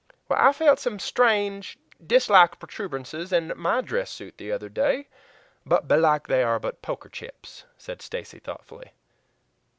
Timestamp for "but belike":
5.63-6.25